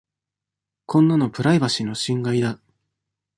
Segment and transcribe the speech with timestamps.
[0.87, 2.57] こんなのプライバシーの侵害だ。